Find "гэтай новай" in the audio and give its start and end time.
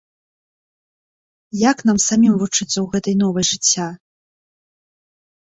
2.97-3.45